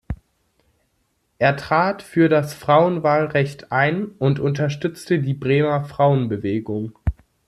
Er 1.37 1.55
trat 1.57 2.01
für 2.01 2.27
das 2.27 2.55
Frauenwahlrecht 2.55 3.71
ein 3.71 4.05
und 4.17 4.39
unterstützte 4.39 5.19
die 5.19 5.35
Bremer 5.35 5.85
Frauenbewegung. 5.85 6.97